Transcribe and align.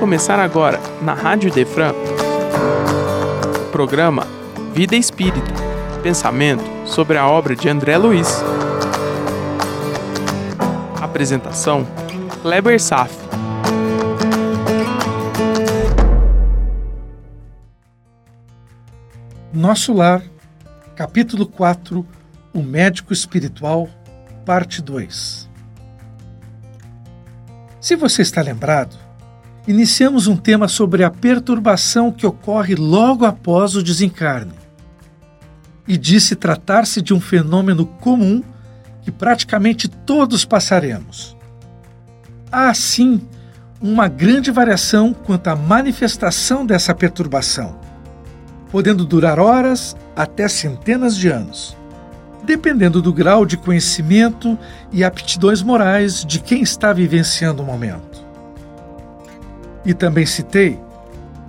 começar 0.00 0.38
agora, 0.38 0.80
na 1.02 1.12
Rádio 1.12 1.52
Defran, 1.52 1.92
o 1.92 3.70
programa 3.70 4.26
Vida 4.72 4.96
Espírita 4.96 5.52
Pensamento 6.02 6.64
sobre 6.86 7.18
a 7.18 7.28
obra 7.28 7.54
de 7.54 7.68
André 7.68 7.98
Luiz. 7.98 8.42
Apresentação: 10.98 11.86
Kleber 12.40 12.80
Saf. 12.80 13.14
Nosso 19.52 19.92
Lar, 19.92 20.22
capítulo 20.96 21.46
4 21.46 22.06
O 22.54 22.62
Médico 22.62 23.12
Espiritual, 23.12 23.86
parte 24.46 24.80
2 24.80 25.50
Se 27.78 27.96
você 27.96 28.22
está 28.22 28.40
lembrado, 28.40 29.09
iniciamos 29.66 30.26
um 30.26 30.36
tema 30.36 30.68
sobre 30.68 31.04
a 31.04 31.10
perturbação 31.10 32.10
que 32.10 32.26
ocorre 32.26 32.74
logo 32.74 33.24
após 33.24 33.76
o 33.76 33.82
desencarne. 33.82 34.52
E 35.86 35.96
disse 35.96 36.36
tratar-se 36.36 37.02
de 37.02 37.12
um 37.12 37.20
fenômeno 37.20 37.84
comum 37.84 38.42
que 39.02 39.10
praticamente 39.10 39.88
todos 39.88 40.44
passaremos. 40.44 41.36
Há, 42.50 42.72
sim, 42.74 43.20
uma 43.80 44.08
grande 44.08 44.50
variação 44.50 45.12
quanto 45.12 45.48
à 45.48 45.56
manifestação 45.56 46.66
dessa 46.66 46.94
perturbação, 46.94 47.78
podendo 48.70 49.04
durar 49.04 49.38
horas 49.38 49.96
até 50.14 50.48
centenas 50.48 51.16
de 51.16 51.28
anos, 51.28 51.76
dependendo 52.44 53.00
do 53.00 53.12
grau 53.12 53.46
de 53.46 53.56
conhecimento 53.56 54.58
e 54.92 55.02
aptidões 55.02 55.62
morais 55.62 56.24
de 56.24 56.40
quem 56.40 56.62
está 56.62 56.92
vivenciando 56.92 57.62
o 57.62 57.66
momento. 57.66 58.09
E 59.84 59.94
também 59.94 60.26
citei 60.26 60.78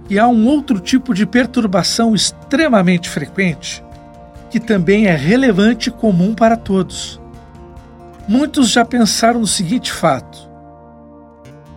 que 0.08 0.20
há 0.20 0.28
um 0.28 0.48
outro 0.48 0.80
tipo 0.80 1.14
de 1.14 1.26
perturbação 1.26 2.14
extremamente 2.14 3.10
frequente, 3.10 3.84
que 4.50 4.60
também 4.60 5.08
é 5.08 5.16
relevante 5.16 5.90
e 5.90 5.92
comum 5.92 6.34
para 6.34 6.58
todos. 6.58 7.20
Muitos 8.28 8.70
já 8.70 8.84
pensaram 8.84 9.40
no 9.40 9.48
seguinte 9.48 9.92
fato: 9.92 10.50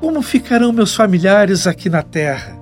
como 0.00 0.20
ficarão 0.22 0.72
meus 0.72 0.94
familiares 0.94 1.66
aqui 1.66 1.88
na 1.88 2.02
Terra? 2.02 2.58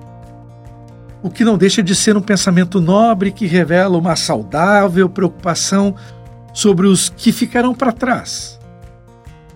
O 1.21 1.29
que 1.29 1.43
não 1.43 1.57
deixa 1.57 1.81
de 1.81 1.95
ser 1.95 2.17
um 2.17 2.21
pensamento 2.21 2.81
nobre 2.81 3.31
que 3.31 3.45
revela 3.47 3.97
uma 3.97 4.15
saudável 4.15 5.09
preocupação 5.09 5.95
sobre 6.53 6.85
os 6.85 7.09
que 7.09 7.31
ficarão 7.31 7.73
para 7.73 7.91
trás. 7.91 8.59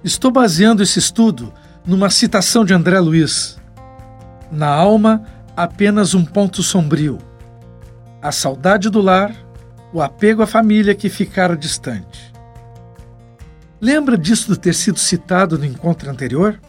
Estou 0.03 0.31
baseando 0.31 0.81
esse 0.81 0.97
estudo 0.97 1.53
numa 1.85 2.09
citação 2.09 2.65
de 2.65 2.73
André 2.73 2.99
Luiz, 2.99 3.56
na 4.51 4.67
alma, 4.67 5.23
apenas 5.55 6.13
um 6.13 6.23
ponto 6.23 6.61
sombrio. 6.61 7.17
A 8.21 8.31
saudade 8.31 8.89
do 8.89 9.01
lar, 9.01 9.33
o 9.93 10.01
apego 10.01 10.41
à 10.41 10.47
família 10.47 10.95
que 10.95 11.09
ficara 11.09 11.55
distante. 11.55 12.33
Lembra 13.79 14.17
disso 14.17 14.55
ter 14.55 14.73
sido 14.73 14.99
citado 14.99 15.57
no 15.57 15.65
encontro 15.65 16.09
anterior? 16.09 16.59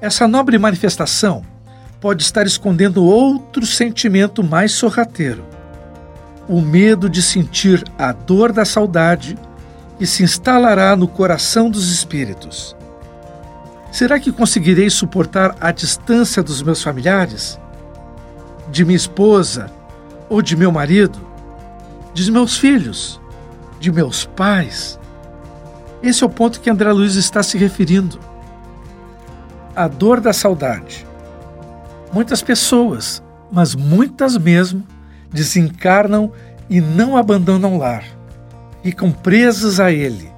Essa 0.00 0.28
nobre 0.28 0.58
manifestação 0.58 1.42
pode 2.00 2.22
estar 2.22 2.46
escondendo 2.46 3.04
outro 3.04 3.66
sentimento 3.66 4.42
mais 4.42 4.72
sorrateiro: 4.72 5.44
o 6.48 6.60
medo 6.60 7.08
de 7.08 7.22
sentir 7.22 7.84
a 7.98 8.12
dor 8.12 8.52
da 8.52 8.64
saudade 8.64 9.36
que 9.98 10.06
se 10.06 10.22
instalará 10.22 10.94
no 10.94 11.08
coração 11.08 11.68
dos 11.68 11.92
espíritos 11.92 12.77
Será 13.90 14.20
que 14.20 14.30
conseguirei 14.30 14.90
suportar 14.90 15.56
a 15.60 15.72
distância 15.72 16.42
dos 16.42 16.62
meus 16.62 16.82
familiares? 16.82 17.58
De 18.70 18.84
minha 18.84 18.96
esposa 18.96 19.70
ou 20.28 20.42
de 20.42 20.56
meu 20.56 20.70
marido? 20.70 21.18
De 22.12 22.30
meus 22.30 22.58
filhos? 22.58 23.18
De 23.80 23.90
meus 23.90 24.26
pais? 24.26 24.98
Esse 26.02 26.22
é 26.22 26.26
o 26.26 26.30
ponto 26.30 26.60
que 26.60 26.68
André 26.68 26.92
Luiz 26.92 27.14
está 27.14 27.42
se 27.42 27.56
referindo. 27.56 28.20
A 29.74 29.88
dor 29.88 30.20
da 30.20 30.32
saudade. 30.32 31.06
Muitas 32.12 32.42
pessoas, 32.42 33.22
mas 33.50 33.74
muitas 33.74 34.36
mesmo, 34.36 34.86
desencarnam 35.30 36.30
e 36.68 36.80
não 36.80 37.16
abandonam 37.16 37.76
o 37.76 37.78
lar. 37.78 38.04
Ficam 38.82 39.10
presas 39.10 39.80
a 39.80 39.90
ele 39.90 40.37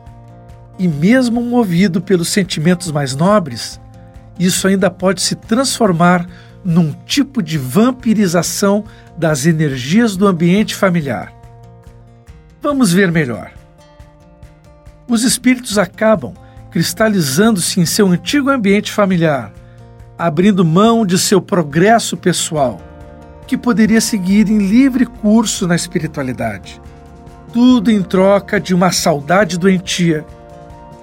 e 0.80 0.88
mesmo 0.88 1.42
movido 1.42 2.00
pelos 2.00 2.30
sentimentos 2.30 2.90
mais 2.90 3.14
nobres, 3.14 3.78
isso 4.38 4.66
ainda 4.66 4.90
pode 4.90 5.20
se 5.20 5.34
transformar 5.34 6.26
num 6.64 6.90
tipo 7.04 7.42
de 7.42 7.58
vampirização 7.58 8.82
das 9.14 9.44
energias 9.44 10.16
do 10.16 10.26
ambiente 10.26 10.74
familiar. 10.74 11.34
Vamos 12.62 12.94
ver 12.94 13.12
melhor. 13.12 13.52
Os 15.06 15.22
espíritos 15.22 15.76
acabam 15.76 16.32
cristalizando-se 16.70 17.78
em 17.78 17.84
seu 17.84 18.06
antigo 18.06 18.48
ambiente 18.48 18.90
familiar, 18.90 19.52
abrindo 20.16 20.64
mão 20.64 21.04
de 21.04 21.18
seu 21.18 21.42
progresso 21.42 22.16
pessoal, 22.16 22.80
que 23.46 23.58
poderia 23.58 24.00
seguir 24.00 24.48
em 24.48 24.66
livre 24.66 25.04
curso 25.04 25.66
na 25.66 25.76
espiritualidade. 25.76 26.80
Tudo 27.52 27.90
em 27.90 28.00
troca 28.02 28.58
de 28.58 28.74
uma 28.74 28.90
saudade 28.90 29.58
doentia 29.58 30.24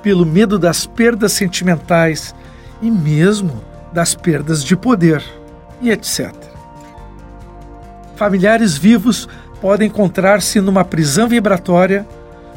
pelo 0.08 0.26
medo 0.26 0.58
das 0.58 0.86
perdas 0.86 1.34
sentimentais 1.34 2.34
e 2.82 2.90
mesmo 2.90 3.62
das 3.92 4.16
perdas 4.16 4.64
de 4.64 4.74
poder, 4.74 5.22
e 5.82 5.92
etc. 5.92 6.34
Familiares 8.16 8.78
vivos 8.78 9.28
podem 9.60 9.90
encontrar-se 9.90 10.62
numa 10.62 10.86
prisão 10.86 11.28
vibratória, 11.28 12.08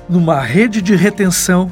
numa 0.09 0.41
rede 0.41 0.81
de 0.81 0.94
retenção, 0.94 1.69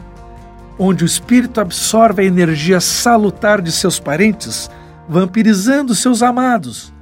onde 0.77 1.05
o 1.05 1.07
espírito 1.07 1.61
absorve 1.61 2.23
a 2.23 2.27
energia 2.27 2.81
salutar 2.81 3.63
de 3.63 3.71
seus 3.71 4.01
parentes, 4.01 4.69
vampirizando 5.09 5.95
seus 5.95 6.25
amados, 6.25 6.93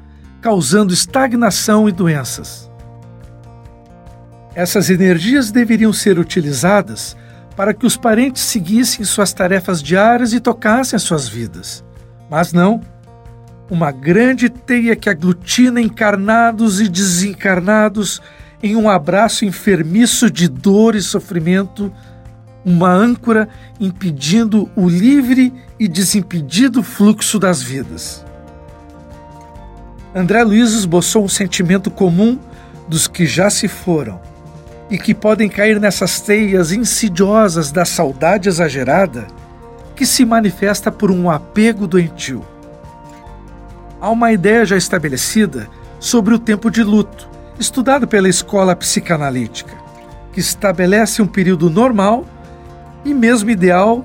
causando 0.42 0.92
estagnação 0.92 1.88
e 1.88 1.92
doenças. 1.92 2.70
Essas 4.54 4.91
energias 4.91 5.50
deveriam 5.50 5.94
ser 5.94 6.19
utilizadas 6.19 7.16
para 7.56 7.72
que 7.72 7.86
os 7.86 7.96
parentes 7.96 8.42
seguissem 8.42 9.04
suas 9.04 9.32
tarefas 9.32 9.82
diárias 9.82 10.34
e 10.34 10.40
tocassem 10.40 10.98
suas 10.98 11.26
vidas. 11.26 11.82
Mas 12.30 12.52
não. 12.52 12.80
Uma 13.70 13.90
grande 13.90 14.48
teia 14.48 14.94
que 14.94 15.08
aglutina 15.08 15.80
encarnados 15.80 16.80
e 16.80 16.88
desencarnados 16.88 18.20
em 18.62 18.76
um 18.76 18.88
abraço 18.88 19.44
enfermiço 19.44 20.30
de 20.30 20.48
dor 20.48 20.94
e 20.94 21.02
sofrimento, 21.02 21.92
uma 22.64 22.90
âncora 22.90 23.48
impedindo 23.80 24.70
o 24.76 24.88
livre 24.88 25.52
e 25.80 25.88
desimpedido 25.88 26.82
fluxo 26.82 27.38
das 27.38 27.62
vidas. 27.62 28.24
André 30.14 30.42
Luiz 30.42 30.72
esboçou 30.72 31.24
um 31.24 31.28
sentimento 31.28 31.90
comum 31.90 32.38
dos 32.88 33.08
que 33.08 33.26
já 33.26 33.50
se 33.50 33.68
foram 33.68 34.20
e 34.91 34.98
que 34.98 35.14
podem 35.14 35.48
cair 35.48 35.80
nessas 35.80 36.20
teias 36.20 36.72
insidiosas 36.72 37.72
da 37.72 37.84
saudade 37.84 38.48
exagerada 38.48 39.26
que 39.94 40.06
se 40.06 40.24
manifesta 40.24 40.92
por 40.92 41.10
um 41.10 41.30
apego 41.30 41.86
doentio. 41.86 42.44
Há 44.00 44.10
uma 44.10 44.30
ideia 44.30 44.64
já 44.64 44.76
estabelecida 44.76 45.69
sobre 45.98 46.34
o 46.34 46.38
tempo 46.38 46.70
de 46.70 46.82
luto, 46.82 47.28
estudado 47.58 48.06
pela 48.06 48.28
escola 48.28 48.76
psicanalítica, 48.76 49.74
que 50.32 50.38
estabelece 50.38 51.22
um 51.22 51.26
período 51.26 51.70
normal 51.70 52.26
e 53.04 53.14
mesmo 53.14 53.50
ideal 53.50 54.04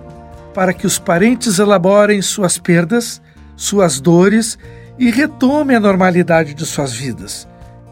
para 0.53 0.73
que 0.73 0.87
os 0.87 0.97
parentes 0.97 1.59
elaborem 1.59 2.21
suas 2.21 2.57
perdas, 2.57 3.21
suas 3.55 3.99
dores 3.99 4.57
e 4.97 5.11
retomem 5.11 5.75
a 5.75 5.79
normalidade 5.79 6.53
de 6.53 6.65
suas 6.65 6.93
vidas, 6.93 7.47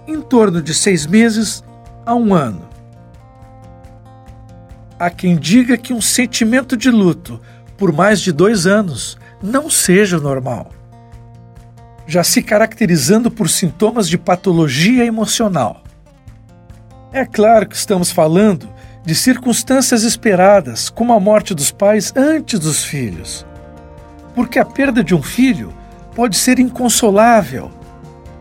em 0.08 0.22
torno 0.22 0.62
de 0.62 0.74
seis 0.74 1.06
meses 1.06 1.64
a 2.06 2.16
um 2.16 2.34
ano. 2.34 2.69
Há 5.00 5.10
quem 5.10 5.38
diga 5.38 5.78
que 5.78 5.94
um 5.94 6.02
sentimento 6.02 6.76
de 6.76 6.92
luto 6.92 7.40
por 7.78 7.94
mais 7.94 8.20
de 8.20 8.34
dois 8.34 8.68
anos 8.68 9.18
não 9.42 9.70
seja 9.70 10.20
normal, 10.20 10.72
já 12.06 12.22
se 12.22 12.44
caracterizando 12.44 13.32
por 13.32 13.48
sintomas 13.48 14.10
de 14.10 14.18
patologia 14.18 15.06
emocional. 15.06 15.82
É 17.14 17.26
claro 17.26 17.66
que 17.66 17.78
estamos 17.78 18.12
falando 18.12 18.68
de 19.06 19.16
circunstâncias 19.16 20.04
esperadas, 20.04 20.90
como 20.90 21.14
a 21.14 21.20
morte 21.20 21.56
dos 21.56 21.72
pais 21.72 22.12
antes 22.14 22.60
dos 22.60 22.84
filhos. 22.84 23.46
Porque 24.36 24.60
a 24.60 24.66
perda 24.66 25.02
de 25.02 25.16
um 25.16 25.22
filho 25.22 25.74
pode 26.14 26.36
ser 26.36 26.60
inconsolável, 26.60 27.72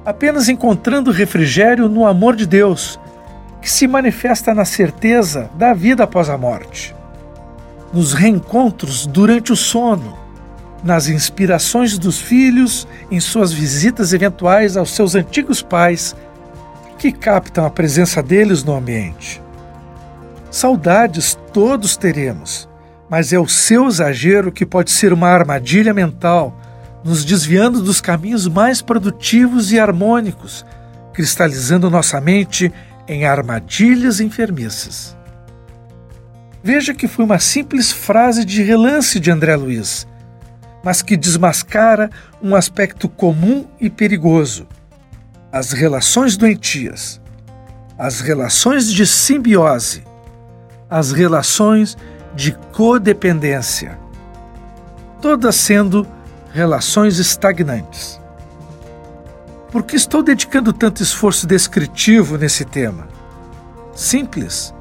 apenas 0.04 0.48
encontrando 0.48 1.12
refrigério 1.12 1.88
no 1.88 2.04
amor 2.04 2.34
de 2.34 2.46
Deus 2.46 2.98
que 3.60 3.70
se 3.70 3.86
manifesta 3.86 4.54
na 4.54 4.64
certeza 4.64 5.50
da 5.54 5.74
vida 5.74 6.04
após 6.04 6.28
a 6.28 6.38
morte, 6.38 6.94
nos 7.92 8.12
reencontros 8.12 9.06
durante 9.06 9.52
o 9.52 9.56
sono, 9.56 10.16
nas 10.82 11.08
inspirações 11.08 11.98
dos 11.98 12.20
filhos, 12.20 12.86
em 13.10 13.18
suas 13.18 13.52
visitas 13.52 14.12
eventuais 14.12 14.76
aos 14.76 14.94
seus 14.94 15.14
antigos 15.14 15.62
pais, 15.62 16.14
que 16.98 17.12
captam 17.12 17.64
a 17.64 17.70
presença 17.70 18.22
deles 18.22 18.62
no 18.62 18.74
ambiente. 18.74 19.42
Saudades 20.50 21.38
todos 21.52 21.96
teremos, 21.96 22.68
mas 23.08 23.32
é 23.32 23.38
o 23.38 23.48
seu 23.48 23.86
exagero 23.86 24.52
que 24.52 24.66
pode 24.66 24.90
ser 24.90 25.12
uma 25.12 25.28
armadilha 25.28 25.94
mental, 25.94 26.56
nos 27.04 27.24
desviando 27.24 27.80
dos 27.80 28.00
caminhos 28.00 28.46
mais 28.46 28.82
produtivos 28.82 29.72
e 29.72 29.78
harmônicos, 29.78 30.64
cristalizando 31.12 31.90
nossa 31.90 32.20
mente 32.20 32.72
em 33.08 33.24
armadilhas 33.24 34.20
enfermiças. 34.20 35.16
Veja 36.62 36.92
que 36.92 37.08
foi 37.08 37.24
uma 37.24 37.38
simples 37.38 37.90
frase 37.90 38.44
de 38.44 38.62
relance 38.62 39.18
de 39.18 39.30
André 39.30 39.56
Luiz, 39.56 40.06
mas 40.84 41.00
que 41.00 41.16
desmascara 41.16 42.10
um 42.42 42.54
aspecto 42.54 43.08
comum 43.08 43.66
e 43.80 43.88
perigoso: 43.88 44.66
as 45.50 45.72
relações 45.72 46.36
doentias, 46.36 47.20
as 47.98 48.20
relações 48.20 48.92
de 48.92 49.06
simbiose, 49.06 50.04
as 50.90 51.12
relações 51.12 51.96
de 52.34 52.52
codependência, 52.72 53.98
todas 55.22 55.56
sendo 55.56 56.06
relações 56.52 57.18
estagnantes. 57.18 58.20
Por 59.70 59.82
que 59.82 59.96
estou 59.96 60.22
dedicando 60.22 60.72
tanto 60.72 61.02
esforço 61.02 61.46
descritivo 61.46 62.38
nesse 62.38 62.64
tema? 62.64 63.06
Simples, 63.94 64.74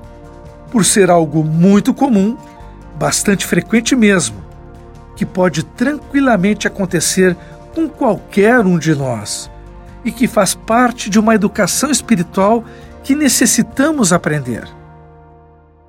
por 0.72 0.86
ser 0.86 1.10
algo 1.10 1.44
muito 1.44 1.94
comum, 1.94 2.38
bastante 2.98 3.46
frequente 3.46 3.96
mesmo, 3.96 4.38
que 5.16 5.26
pode 5.26 5.64
tranquilamente 5.64 6.68
acontecer 6.68 7.36
com 7.76 7.90
qualquer 7.90 8.66
um 8.66 8.80
de 8.80 8.96
nós 8.96 9.52
e 10.06 10.12
que 10.12 10.26
faz 10.26 10.56
parte 10.56 11.10
de 11.10 11.20
uma 11.20 11.36
educação 11.36 11.92
espiritual 11.92 12.64
que 13.04 13.14
necessitamos 13.14 14.14
aprender. 14.14 14.68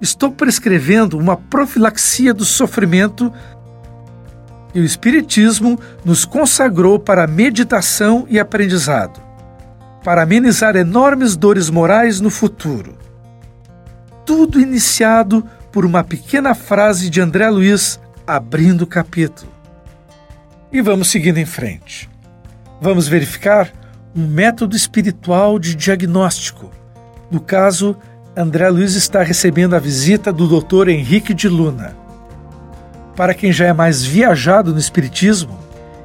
Estou 0.00 0.32
prescrevendo 0.32 1.16
uma 1.16 1.36
profilaxia 1.36 2.34
do 2.34 2.44
sofrimento 2.44 3.32
e 4.78 4.82
o 4.82 4.84
Espiritismo 4.84 5.78
nos 6.04 6.24
consagrou 6.24 6.98
para 6.98 7.26
meditação 7.26 8.26
e 8.28 8.38
aprendizado, 8.38 9.20
para 10.04 10.22
amenizar 10.22 10.76
enormes 10.76 11.36
dores 11.36 11.68
morais 11.68 12.20
no 12.20 12.30
futuro. 12.30 12.96
Tudo 14.24 14.60
iniciado 14.60 15.44
por 15.72 15.84
uma 15.84 16.04
pequena 16.04 16.54
frase 16.54 17.10
de 17.10 17.20
André 17.20 17.48
Luiz 17.50 18.00
abrindo 18.26 18.82
o 18.82 18.86
capítulo. 18.86 19.50
E 20.70 20.80
vamos 20.80 21.10
seguindo 21.10 21.38
em 21.38 21.46
frente. 21.46 22.08
Vamos 22.80 23.08
verificar 23.08 23.72
um 24.14 24.26
método 24.26 24.76
espiritual 24.76 25.58
de 25.58 25.74
diagnóstico. 25.74 26.70
No 27.30 27.40
caso, 27.40 27.96
André 28.36 28.68
Luiz 28.68 28.94
está 28.94 29.22
recebendo 29.22 29.74
a 29.74 29.78
visita 29.78 30.32
do 30.32 30.60
Dr. 30.60 30.88
Henrique 30.88 31.34
de 31.34 31.48
Luna. 31.48 32.07
Para 33.18 33.34
quem 33.34 33.50
já 33.50 33.66
é 33.66 33.72
mais 33.72 34.04
viajado 34.04 34.72
no 34.72 34.78
espiritismo, 34.78 35.58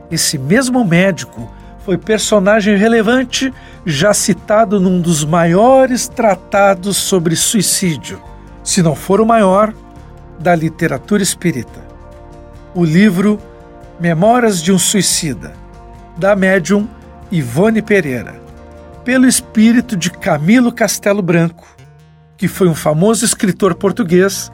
esse 0.10 0.36
mesmo 0.36 0.84
médico 0.84 1.48
foi 1.86 1.96
personagem 1.96 2.76
relevante 2.76 3.54
já 3.86 4.16
citado 4.16 4.80
num 4.80 5.00
dos 5.00 5.24
maiores 5.24 6.08
tratados 6.08 6.98
sobre 6.98 7.36
suicídio, 7.36 8.20
se 8.64 8.82
não 8.82 8.96
for 8.96 9.22
o 9.22 9.28
maior, 9.28 9.72
da 10.40 10.56
literatura 10.56 11.22
espírita. 11.22 11.86
O 12.74 12.84
livro 12.84 13.40
Memórias 14.00 14.60
de 14.60 14.72
um 14.72 14.80
Suicida, 14.80 15.54
da 16.18 16.36
médium 16.36 16.90
Ivone 17.32 17.84
Pereira, 17.84 18.42
pelo 19.06 19.28
espírito 19.28 19.96
de 19.96 20.10
Camilo 20.10 20.72
Castelo 20.72 21.22
Branco, 21.22 21.68
que 22.36 22.48
foi 22.48 22.68
um 22.68 22.74
famoso 22.74 23.24
escritor 23.24 23.76
português 23.76 24.52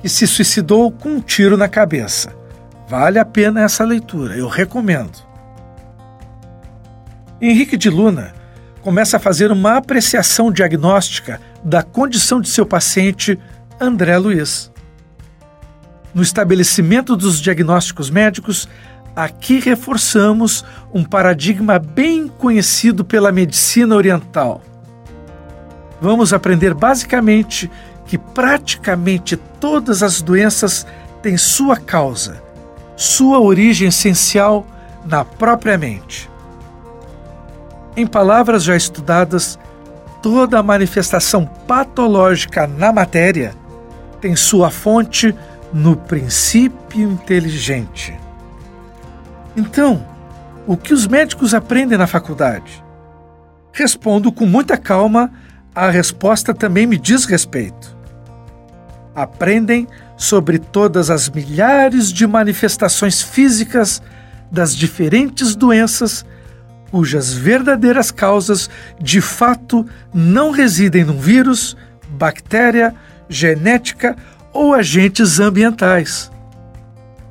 que 0.00 0.08
se 0.08 0.26
suicidou 0.26 0.90
com 0.90 1.16
um 1.16 1.20
tiro 1.20 1.56
na 1.56 1.68
cabeça. 1.68 2.34
Vale 2.88 3.18
a 3.18 3.24
pena 3.24 3.62
essa 3.62 3.84
leitura, 3.84 4.36
eu 4.36 4.48
recomendo. 4.48 5.18
Henrique 7.40 7.76
de 7.76 7.88
Luna 7.88 8.34
começa 8.82 9.16
a 9.16 9.20
fazer 9.20 9.52
uma 9.52 9.76
apreciação 9.76 10.50
diagnóstica 10.50 11.40
da 11.62 11.82
condição 11.82 12.40
de 12.40 12.48
seu 12.48 12.66
paciente 12.66 13.38
André 13.80 14.16
Luiz. 14.18 14.70
No 16.14 16.22
estabelecimento 16.22 17.16
dos 17.16 17.40
diagnósticos 17.40 18.10
médicos, 18.10 18.68
aqui 19.14 19.60
reforçamos 19.60 20.64
um 20.92 21.04
paradigma 21.04 21.78
bem 21.78 22.26
conhecido 22.26 23.04
pela 23.04 23.30
medicina 23.30 23.94
oriental. 23.94 24.62
Vamos 26.00 26.32
aprender 26.32 26.74
basicamente 26.74 27.70
que 28.10 28.18
praticamente 28.18 29.36
todas 29.36 30.02
as 30.02 30.20
doenças 30.20 30.84
têm 31.22 31.36
sua 31.36 31.76
causa, 31.76 32.42
sua 32.96 33.38
origem 33.38 33.86
essencial 33.86 34.66
na 35.06 35.24
própria 35.24 35.78
mente. 35.78 36.28
Em 37.96 38.04
palavras 38.04 38.64
já 38.64 38.74
estudadas, 38.74 39.56
toda 40.20 40.60
manifestação 40.60 41.46
patológica 41.68 42.66
na 42.66 42.92
matéria 42.92 43.54
tem 44.20 44.34
sua 44.34 44.70
fonte 44.70 45.32
no 45.72 45.94
princípio 45.94 47.12
inteligente. 47.12 48.18
Então, 49.56 50.04
o 50.66 50.76
que 50.76 50.92
os 50.92 51.06
médicos 51.06 51.54
aprendem 51.54 51.96
na 51.96 52.08
faculdade? 52.08 52.82
Respondo 53.72 54.32
com 54.32 54.46
muita 54.46 54.76
calma, 54.76 55.30
a 55.72 55.88
resposta 55.90 56.52
também 56.52 56.88
me 56.88 56.98
diz 56.98 57.24
respeito. 57.24 57.99
Aprendem 59.14 59.86
sobre 60.16 60.58
todas 60.58 61.10
as 61.10 61.28
milhares 61.28 62.12
de 62.12 62.26
manifestações 62.26 63.22
físicas 63.22 64.02
das 64.50 64.74
diferentes 64.74 65.54
doenças 65.54 66.24
cujas 66.90 67.32
verdadeiras 67.32 68.10
causas 68.10 68.68
de 69.00 69.20
fato 69.20 69.86
não 70.12 70.50
residem 70.50 71.04
num 71.04 71.18
vírus, 71.18 71.76
bactéria, 72.10 72.94
genética 73.28 74.16
ou 74.52 74.74
agentes 74.74 75.38
ambientais. 75.38 76.30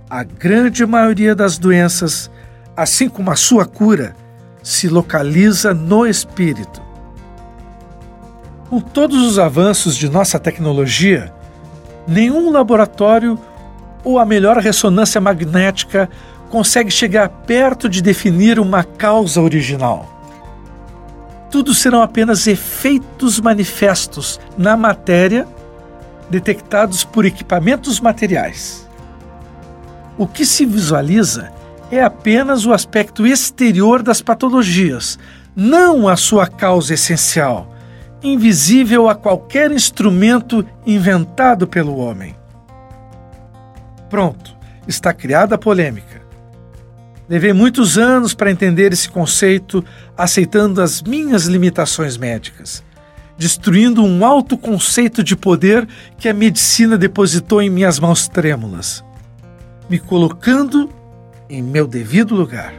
A 0.10 0.24
grande 0.24 0.86
maioria 0.86 1.36
das 1.36 1.58
doenças, 1.58 2.32
assim 2.76 3.10
como 3.10 3.30
a 3.30 3.36
sua 3.36 3.66
cura, 3.66 4.16
se 4.64 4.88
localiza 4.88 5.74
no 5.74 6.08
espírito. 6.08 6.82
Com 8.70 8.80
todos 8.80 9.22
os 9.26 9.38
avanços 9.38 9.96
de 9.96 10.10
nossa 10.10 10.40
tecnologia, 10.40 11.34
nenhum 12.08 12.52
laboratório 12.52 13.40
ou 14.04 14.20
a 14.20 14.26
melhor 14.26 14.58
ressonância 14.58 15.20
magnética 15.20 16.10
consegue 16.50 16.90
chegar 16.90 17.30
perto 17.30 17.88
de 17.88 18.02
definir 18.02 18.60
uma 18.60 18.84
causa 18.84 19.42
original. 19.42 20.20
Tudo 21.52 21.74
serão 21.74 22.02
apenas 22.02 22.48
efeitos 22.48 23.40
manifestos 23.40 24.40
na 24.58 24.78
matéria 24.78 25.48
detectados 26.30 27.04
por 27.04 27.26
equipamentos 27.26 28.00
materiais. 28.00 28.88
O 30.18 30.28
que 30.28 30.46
se 30.46 30.66
visualiza 30.66 31.52
é 31.92 32.04
apenas 32.04 32.66
o 32.66 32.74
aspecto 32.74 33.26
exterior 33.26 34.04
das 34.04 34.22
patologias, 34.22 35.18
não 35.56 36.08
a 36.08 36.16
sua 36.16 36.46
causa 36.46 36.94
essencial, 36.94 37.74
invisível 38.22 39.08
a 39.08 39.16
qualquer 39.16 39.72
instrumento 39.72 40.66
inventado 40.86 41.68
pelo 41.68 41.98
homem. 41.98 42.36
Pronto, 44.10 44.56
está 44.88 45.14
criada 45.14 45.56
a 45.56 45.58
polêmica. 45.58 46.20
Levei 47.28 47.54
muitos 47.54 47.98
anos 47.98 48.34
para 48.34 48.52
entender 48.52 48.92
esse 48.92 49.08
conceito, 49.08 49.86
aceitando 50.18 50.82
as 50.82 51.02
minhas 51.02 51.46
limitações 51.46 52.18
médicas 52.18 52.84
destruindo 53.40 54.04
um 54.04 54.26
alto 54.26 54.58
conceito 54.58 55.24
de 55.24 55.34
poder 55.34 55.88
que 56.18 56.28
a 56.28 56.34
medicina 56.34 56.98
depositou 56.98 57.62
em 57.62 57.70
minhas 57.70 57.98
mãos 57.98 58.28
trêmulas, 58.28 59.02
me 59.90 59.98
colocando 59.98 60.90
em 61.50 61.64
meu 61.64 61.88
devido 61.88 62.36
lugar. 62.36 62.74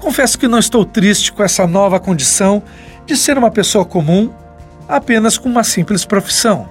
Confesso 0.00 0.38
que 0.38 0.48
não 0.48 0.58
estou 0.58 0.82
triste 0.82 1.30
com 1.30 1.42
essa 1.42 1.66
nova 1.66 2.00
condição 2.00 2.62
de 3.06 3.16
ser 3.16 3.38
uma 3.38 3.50
pessoa 3.50 3.84
comum 3.84 4.32
apenas 4.88 5.38
com 5.38 5.48
uma 5.48 5.64
simples 5.64 6.04
profissão. 6.04 6.68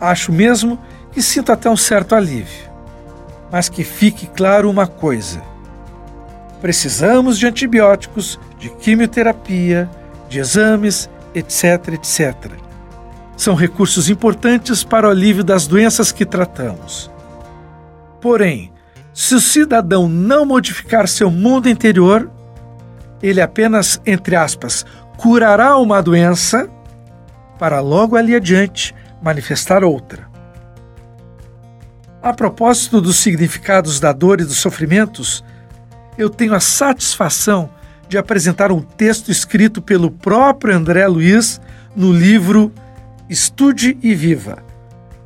Acho 0.00 0.32
mesmo 0.32 0.78
que 1.12 1.22
sinto 1.22 1.52
até 1.52 1.68
um 1.68 1.76
certo 1.76 2.14
alívio. 2.14 2.68
Mas 3.50 3.68
que 3.68 3.84
fique 3.84 4.26
claro 4.26 4.70
uma 4.70 4.86
coisa: 4.86 5.42
precisamos 6.60 7.38
de 7.38 7.46
antibióticos, 7.46 8.38
de 8.58 8.70
quimioterapia, 8.70 9.88
de 10.28 10.38
exames, 10.38 11.08
etc, 11.34 11.94
etc. 11.94 12.52
São 13.36 13.54
recursos 13.54 14.10
importantes 14.10 14.82
para 14.82 15.06
o 15.06 15.10
alívio 15.10 15.44
das 15.44 15.66
doenças 15.66 16.10
que 16.10 16.26
tratamos. 16.26 17.10
Porém, 18.20 18.72
Se 19.20 19.34
o 19.34 19.40
cidadão 19.40 20.08
não 20.08 20.46
modificar 20.46 21.08
seu 21.08 21.28
mundo 21.28 21.68
interior, 21.68 22.30
ele 23.22 23.40
apenas, 23.40 24.00
entre 24.06 24.36
aspas, 24.36 24.84
curará 25.16 25.76
uma 25.76 26.00
doença 26.00 26.68
para 27.58 27.80
logo 27.80 28.16
ali 28.16 28.34
adiante 28.34 28.94
manifestar 29.22 29.82
outra. 29.82 30.28
A 32.22 32.32
propósito 32.32 33.00
dos 33.00 33.16
significados 33.16 34.00
da 34.00 34.12
dor 34.12 34.40
e 34.40 34.44
dos 34.44 34.58
sofrimentos, 34.58 35.44
eu 36.16 36.28
tenho 36.28 36.54
a 36.54 36.60
satisfação 36.60 37.70
de 38.08 38.16
apresentar 38.16 38.72
um 38.72 38.80
texto 38.80 39.30
escrito 39.30 39.82
pelo 39.82 40.10
próprio 40.10 40.74
André 40.74 41.06
Luiz 41.06 41.60
no 41.94 42.12
livro 42.12 42.72
Estude 43.28 43.98
e 44.02 44.14
Viva, 44.14 44.62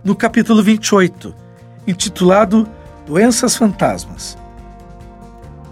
no 0.03 0.17
capítulo 0.17 0.63
28, 0.63 1.35
intitulado 1.87 2.69
Doenças 3.07 3.57
Fantasmas. 3.57 4.42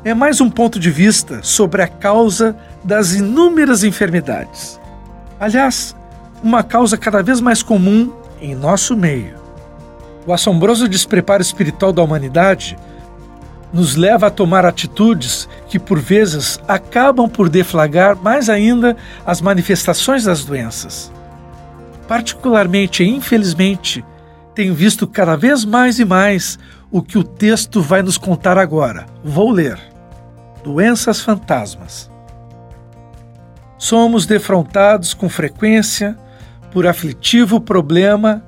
É 0.02 0.14
mais 0.14 0.40
um 0.40 0.48
ponto 0.48 0.80
de 0.80 0.90
vista 0.90 1.40
sobre 1.42 1.82
a 1.82 1.86
causa 1.86 2.56
das 2.82 3.12
inúmeras 3.12 3.84
enfermidades. 3.84 4.80
Aliás, 5.38 5.94
uma 6.42 6.62
causa 6.62 6.96
cada 6.96 7.22
vez 7.22 7.38
mais 7.38 7.62
comum 7.62 8.10
em 8.40 8.54
nosso 8.54 8.96
meio. 8.96 9.34
O 10.26 10.32
assombroso 10.32 10.88
despreparo 10.88 11.42
espiritual 11.42 11.92
da 11.92 12.02
humanidade 12.02 12.78
nos 13.74 13.94
leva 13.94 14.28
a 14.28 14.30
tomar 14.30 14.64
atitudes 14.64 15.46
que, 15.68 15.78
por 15.78 15.98
vezes, 15.98 16.58
acabam 16.66 17.28
por 17.28 17.50
deflagrar 17.50 18.16
mais 18.16 18.48
ainda 18.48 18.96
as 19.26 19.42
manifestações 19.42 20.24
das 20.24 20.46
doenças. 20.46 21.12
Particularmente 22.08 23.04
e 23.04 23.08
infelizmente, 23.08 24.02
tenho 24.54 24.74
visto 24.74 25.06
cada 25.06 25.36
vez 25.36 25.62
mais 25.64 25.98
e 25.98 26.06
mais 26.06 26.58
o 26.90 27.02
que 27.02 27.18
o 27.18 27.22
texto 27.22 27.82
vai 27.82 28.02
nos 28.02 28.18
contar 28.18 28.58
agora. 28.58 29.06
Vou 29.22 29.50
ler: 29.50 29.89
Doenças 30.62 31.20
fantasmas. 31.20 32.10
Somos 33.78 34.26
defrontados 34.26 35.14
com 35.14 35.28
frequência 35.28 36.16
por 36.70 36.86
aflitivo 36.86 37.60
problema 37.60 38.44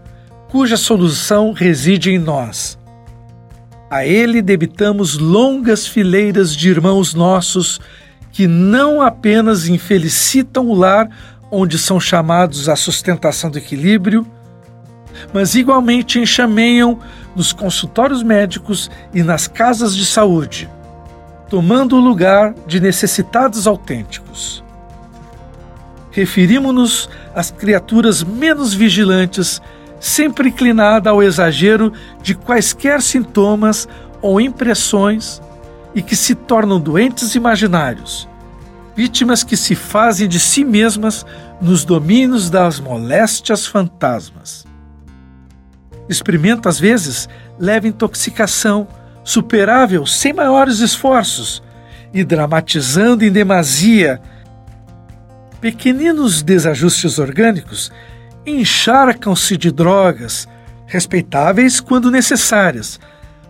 cuja 0.51 0.77
solução 0.77 1.53
reside 1.53 2.11
em 2.11 2.19
nós. 2.19 2.79
A 3.91 4.07
ele 4.07 4.43
debitamos 4.43 5.17
longas 5.19 5.87
fileiras 5.87 6.55
de 6.55 6.69
irmãos 6.69 7.15
nossos 7.15 7.81
que 8.31 8.47
não 8.47 9.01
apenas 9.01 9.67
infelicitam 9.69 10.69
o 10.69 10.75
lar 10.75 11.09
onde 11.51 11.79
são 11.79 12.01
chamados 12.01 12.69
à 12.69 12.77
sustentação 12.77 13.51
do 13.51 13.59
equilíbrio, 13.59 14.27
mas 15.33 15.55
igualmente 15.55 16.19
enxameiam 16.19 16.99
nos 17.37 17.53
consultórios 17.53 18.23
médicos 18.23 18.91
e 19.13 19.23
nas 19.23 19.47
casas 19.47 19.95
de 19.95 20.07
saúde, 20.07 20.69
tomando 21.53 21.99
o 21.99 22.01
lugar 22.01 22.55
de 22.67 22.81
necessitados 22.81 23.67
autênticos. 23.67 24.65
Referimos-nos 26.11 27.11
às 27.35 27.51
criaturas 27.51 28.25
menos 28.25 28.73
vigilantes, 28.73 29.61
sempre 30.01 30.49
inclinada 30.49 31.11
ao 31.11 31.23
exagero 31.23 31.93
de 32.23 32.35
quaisquer 32.35 33.03
sintomas 33.03 33.87
ou 34.23 34.41
impressões 34.41 35.43
e 35.95 36.01
que 36.01 36.17
se 36.17 36.35
tornam 36.35 36.81
doentes 36.81 37.35
imaginários, 37.35 38.27
vítimas 38.97 39.45
que 39.45 39.55
se 39.55 39.75
fazem 39.75 40.27
de 40.27 40.41
si 40.41 40.65
mesmas 40.65 41.27
nos 41.61 41.85
domínios 41.85 42.49
das 42.49 42.81
moléstias 42.81 43.67
fantasmas. 43.67 44.65
Experimento, 46.09 46.67
às 46.67 46.81
vezes, 46.81 47.29
leva 47.59 47.87
intoxicação, 47.87 48.89
superável 49.25 50.07
sem 50.07 50.33
maiores 50.33 50.81
esforços, 50.81 51.63
e 52.13 52.25
dramatizando 52.25 53.25
em 53.25 53.33
demasia 53.33 54.21
pequeninos 55.61 56.43
desajustes 56.43 57.19
orgânicos, 57.19 57.91
encharcam-se 58.45 59.57
de 59.57 59.71
drogas, 59.71 60.49
respeitáveis 60.87 61.81
quando 61.81 62.11
necessárias, 62.11 62.99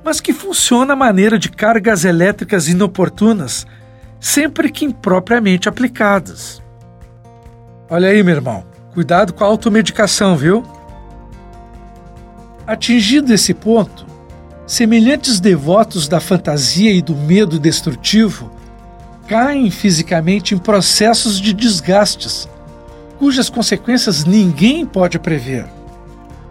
mas 0.04 0.20
que 0.20 0.32
funcionam 0.32 0.92
à 0.92 0.96
maneira 0.96 1.38
de 1.38 1.48
cargas 1.48 2.04
elétricas 2.04 2.68
inoportunas, 2.68 3.66
sempre 4.20 4.70
que 4.70 4.84
impropriamente 4.84 5.68
aplicadas. 5.68 6.62
Olha 7.88 8.08
aí, 8.08 8.22
meu 8.22 8.36
irmão, 8.36 8.64
cuidado 8.92 9.32
com 9.32 9.42
a 9.42 9.46
automedicação, 9.46 10.36
viu? 10.36 10.62
Atingido 12.66 13.32
esse 13.32 13.54
ponto, 13.54 14.06
semelhantes 14.66 15.40
devotos 15.40 16.08
da 16.08 16.20
fantasia 16.20 16.92
e 16.92 17.02
do 17.02 17.14
medo 17.14 17.58
destrutivo 17.58 18.50
caem 19.26 19.70
fisicamente 19.70 20.54
em 20.54 20.58
processos 20.58 21.40
de 21.40 21.52
desgastes, 21.52 22.48
cujas 23.18 23.48
consequências 23.48 24.24
ninguém 24.24 24.84
pode 24.84 25.18
prever, 25.18 25.66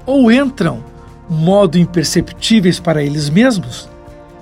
ou 0.05 0.31
entram, 0.31 0.83
modo 1.29 1.77
imperceptíveis 1.77 2.79
para 2.79 3.03
eles 3.03 3.29
mesmos, 3.29 3.89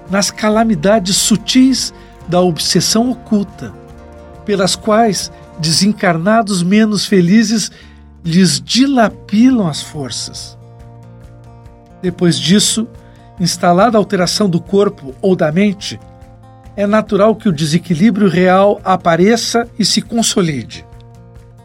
nas 0.09 0.31
calamidades 0.31 1.15
sutis 1.17 1.93
da 2.27 2.41
obsessão 2.41 3.11
oculta, 3.11 3.73
pelas 4.45 4.75
quais 4.75 5.31
desencarnados 5.59 6.63
menos 6.63 7.05
felizes 7.05 7.71
lhes 8.23 8.61
dilapilam 8.61 9.67
as 9.67 9.81
forças. 9.81 10.57
Depois 12.01 12.39
disso, 12.39 12.88
instalada 13.39 13.98
a 13.98 14.00
alteração 14.00 14.50
do 14.50 14.60
corpo 14.60 15.15
ou 15.22 15.36
da 15.36 15.51
mente, 15.51 16.00
é 16.75 16.86
natural 16.86 17.36
que 17.36 17.50
o 17.50 17.53
desequilíbrio 17.53 18.27
real 18.27 18.79
apareça 18.84 19.67
e 19.77 19.86
se 19.86 20.01
consolide, 20.01 20.86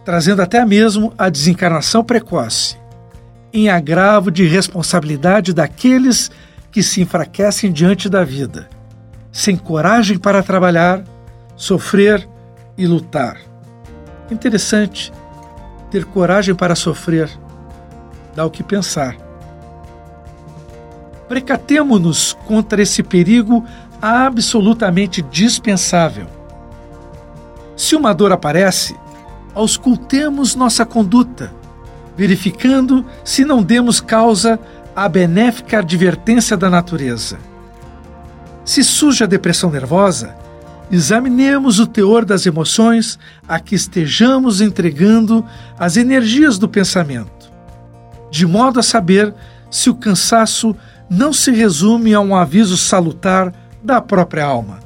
trazendo 0.04 0.43
até 0.43 0.64
mesmo 0.64 1.12
a 1.16 1.28
desencarnação 1.28 2.04
precoce, 2.04 2.76
em 3.52 3.69
agravo 3.69 4.31
de 4.31 4.45
responsabilidade 4.45 5.52
daqueles 5.52 6.31
que 6.71 6.83
se 6.83 7.00
enfraquecem 7.00 7.73
diante 7.73 8.09
da 8.09 8.25
vida, 8.25 8.69
sem 9.31 9.57
coragem 9.57 10.19
para 10.19 10.43
trabalhar, 10.43 11.04
sofrer 11.57 12.28
e 12.76 12.87
lutar. 12.87 13.38
Interessante 14.31 15.12
ter 15.90 16.04
coragem 16.04 16.54
para 16.54 16.75
sofrer, 16.75 17.31
dá 18.35 18.45
o 18.45 18.50
que 18.50 18.64
pensar 18.64 19.24
Precatemo-nos 21.28 22.37
contra 22.47 22.83
esse 22.83 23.02
perigo 23.02 23.64
absolutamente 24.00 25.23
dispensável. 25.23 26.26
Se 27.76 27.97
uma 27.97 28.12
dor 28.12 28.33
aparece, 28.33 28.95
auscultemos 29.54 30.54
nossa 30.54 30.85
conduta, 30.85 31.52
verificando 32.16 33.04
se 33.25 33.45
não 33.45 33.62
demos 33.62 34.00
causa 34.00 34.59
à 34.95 35.09
benéfica 35.09 35.78
advertência 35.78 36.57
da 36.57 36.69
natureza. 36.69 37.38
Se 38.64 38.85
surge 38.85 39.25
a 39.25 39.26
depressão 39.26 39.71
nervosa, 39.71 40.35
examinemos 40.90 41.78
o 41.78 41.87
teor 41.87 42.25
das 42.25 42.47
emoções 42.47 43.19
a 43.49 43.59
que 43.59 43.75
estejamos 43.75 44.61
entregando 44.61 45.45
as 45.78 45.97
energias 45.97 46.59
do 46.59 46.69
pensamento, 46.69 47.50
de 48.31 48.47
modo 48.47 48.78
a 48.78 48.83
saber 48.83 49.35
se 49.71 49.90
o 49.90 49.95
cansaço 49.95 50.76
não 51.08 51.32
se 51.32 51.50
resume 51.50 52.14
a 52.14 52.20
um 52.20 52.34
aviso 52.34 52.76
salutar 52.76 53.52
da 53.82 54.00
própria 54.00 54.44
alma, 54.44 54.80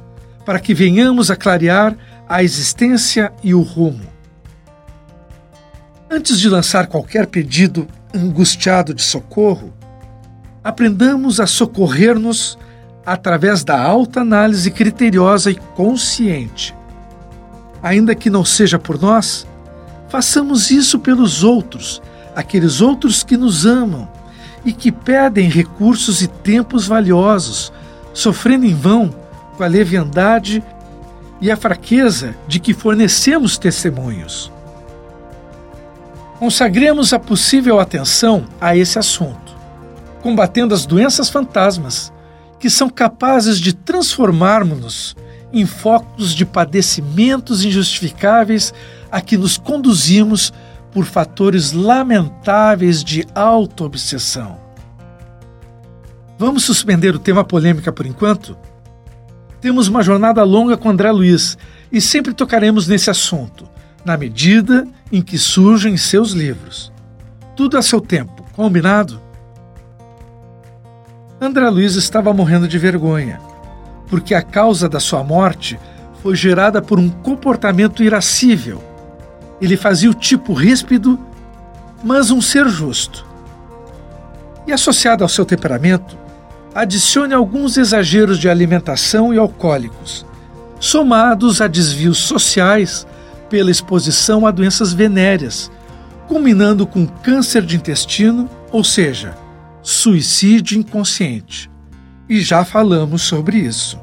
para 0.45 0.59
que 0.59 0.73
venhamos 0.73 1.31
a 1.31 1.35
clarear 1.35 1.95
a 2.27 2.43
existência 2.43 3.31
e 3.43 3.53
o 3.53 3.61
rumo. 3.61 4.07
Antes 6.09 6.39
de 6.39 6.49
lançar 6.49 6.87
qualquer 6.87 7.27
pedido 7.27 7.87
angustiado 8.13 8.93
de 8.93 9.01
socorro, 9.01 9.73
aprendamos 10.63 11.39
a 11.39 11.47
socorrer-nos 11.47 12.57
através 13.05 13.63
da 13.63 13.79
alta 13.81 14.21
análise 14.21 14.69
criteriosa 14.71 15.49
e 15.49 15.55
consciente. 15.55 16.75
Ainda 17.81 18.13
que 18.13 18.29
não 18.29 18.43
seja 18.43 18.77
por 18.77 18.99
nós, 19.01 19.47
façamos 20.09 20.69
isso 20.69 20.99
pelos 20.99 21.43
outros, 21.43 22.01
aqueles 22.35 22.81
outros 22.81 23.23
que 23.23 23.37
nos 23.37 23.65
amam 23.65 24.09
e 24.65 24.73
que 24.73 24.91
pedem 24.91 25.49
recursos 25.49 26.21
e 26.21 26.27
tempos 26.27 26.87
valiosos, 26.87 27.71
sofrendo 28.13 28.65
em 28.65 28.73
vão 28.73 29.13
com 29.55 29.63
a 29.63 29.67
leviandade 29.67 30.63
e 31.41 31.49
a 31.49 31.57
fraqueza 31.57 32.35
de 32.47 32.59
que 32.59 32.73
fornecemos 32.73 33.57
testemunhos. 33.57 34.51
Consagremos 36.37 37.11
a 37.11 37.19
possível 37.19 37.79
atenção 37.79 38.45
a 38.59 38.75
esse 38.75 38.97
assunto, 38.97 39.57
combatendo 40.21 40.73
as 40.73 40.85
doenças 40.85 41.29
fantasmas 41.29 42.11
que 42.59 42.69
são 42.69 42.89
capazes 42.89 43.59
de 43.59 43.73
transformarmos-nos 43.73 45.15
em 45.51 45.65
focos 45.65 46.35
de 46.35 46.45
padecimentos 46.45 47.63
injustificáveis 47.63 48.73
a 49.11 49.21
que 49.21 49.37
nos 49.37 49.57
conduzimos 49.57 50.53
por 50.91 51.05
fatores 51.05 51.71
lamentáveis 51.71 53.03
de 53.03 53.25
auto-obsessão. 53.35 54.57
Vamos 56.37 56.63
suspender 56.63 57.15
o 57.15 57.19
tema 57.19 57.43
polêmica 57.43 57.91
por 57.91 58.05
enquanto? 58.05 58.57
Temos 59.59 59.87
uma 59.87 60.01
jornada 60.01 60.43
longa 60.43 60.77
com 60.77 60.89
André 60.89 61.11
Luiz 61.11 61.57
e 61.91 61.99
sempre 61.99 62.33
tocaremos 62.33 62.87
nesse 62.87 63.09
assunto, 63.09 63.67
na 64.05 64.15
medida 64.15 64.87
em 65.11 65.21
que 65.21 65.37
surgem 65.37 65.97
seus 65.97 66.31
livros. 66.31 66.91
Tudo 67.55 67.77
a 67.77 67.81
seu 67.81 67.99
tempo, 67.99 68.45
combinado? 68.53 69.21
André 71.41 71.69
Luiz 71.69 71.95
estava 71.95 72.33
morrendo 72.33 72.67
de 72.67 72.77
vergonha, 72.77 73.39
porque 74.07 74.33
a 74.33 74.41
causa 74.41 74.87
da 74.87 74.99
sua 74.99 75.23
morte 75.23 75.77
foi 76.21 76.35
gerada 76.35 76.81
por 76.81 76.99
um 76.99 77.09
comportamento 77.09 78.03
irascível. 78.03 78.83
Ele 79.61 79.75
fazia 79.75 80.09
o 80.09 80.13
tipo 80.13 80.53
ríspido, 80.53 81.19
mas 82.03 82.31
um 82.31 82.41
ser 82.41 82.67
justo. 82.67 83.25
E 84.65 84.71
associado 84.71 85.23
ao 85.23 85.29
seu 85.29 85.45
temperamento, 85.45 86.17
adicione 86.73 87.33
alguns 87.33 87.77
exageros 87.77 88.37
de 88.37 88.47
alimentação 88.47 89.33
e 89.33 89.37
alcoólicos, 89.37 90.25
somados 90.79 91.61
a 91.61 91.67
desvios 91.67 92.17
sociais 92.19 93.05
pela 93.49 93.71
exposição 93.71 94.45
a 94.45 94.51
doenças 94.51 94.93
venéreas, 94.93 95.71
culminando 96.27 96.85
com 96.85 97.07
câncer 97.07 97.63
de 97.63 97.75
intestino, 97.75 98.47
ou 98.71 98.83
seja, 98.83 99.35
suicídio 99.81 100.77
inconsciente. 100.77 101.69
E 102.29 102.41
já 102.41 102.63
falamos 102.63 103.23
sobre 103.23 103.57
isso. 103.57 103.99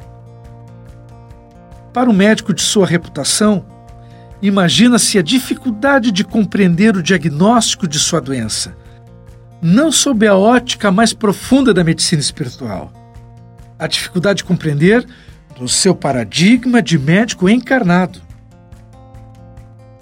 Para 1.92 2.10
o 2.10 2.12
médico 2.12 2.52
de 2.52 2.60
sua 2.60 2.86
reputação, 2.86 3.64
imagina-se 4.40 5.18
a 5.18 5.22
dificuldade 5.22 6.10
de 6.10 6.24
compreender 6.24 6.96
o 6.96 7.02
diagnóstico 7.02 7.88
de 7.88 7.98
sua 7.98 8.20
doença, 8.20 8.76
não 9.60 9.90
sob 9.90 10.26
a 10.26 10.36
ótica 10.36 10.92
mais 10.92 11.12
profunda 11.12 11.72
da 11.72 11.82
medicina 11.82 12.20
espiritual. 12.20 12.92
A 13.78 13.86
dificuldade 13.86 14.38
de 14.38 14.44
compreender 14.44 15.06
no 15.58 15.68
seu 15.68 15.94
paradigma 15.94 16.82
de 16.82 16.98
médico 16.98 17.48
encarnado. 17.48 18.20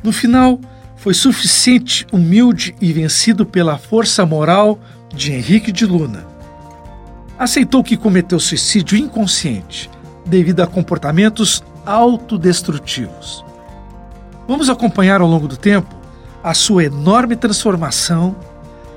No 0.03 0.12
final, 0.12 0.61
foi 0.97 1.14
suficiente, 1.14 2.07
humilde 2.12 2.75
e 2.81 2.93
vencido 2.93 3.45
pela 3.45 3.79
força 3.79 4.25
moral 4.25 4.81
de 5.14 5.33
Henrique 5.33 5.71
de 5.71 5.87
Luna. 5.87 6.26
Aceitou 7.38 7.83
que 7.83 7.97
cometeu 7.97 8.41
suicídio 8.41 8.97
inconsciente 8.97 9.91
devido 10.26 10.61
a 10.61 10.67
comportamentos 10.67 11.62
autodestrutivos. 11.85 13.44
Vamos 14.47 14.69
acompanhar 14.69 15.21
ao 15.21 15.29
longo 15.29 15.49
do 15.49 15.57
tempo 15.57 15.95
a 16.43 16.53
sua 16.53 16.85
enorme 16.85 17.37
transformação, 17.37 18.37